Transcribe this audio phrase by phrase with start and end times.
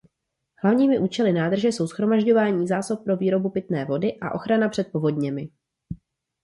[0.63, 5.49] Hlavními účely nádrže jsou shromažďování zásob pro výrobu pitné vody a ochrana před povodněmi.